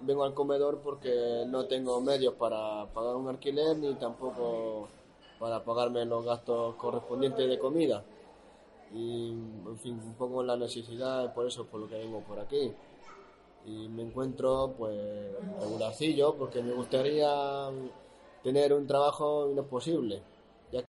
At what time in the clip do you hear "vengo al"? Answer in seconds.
0.00-0.34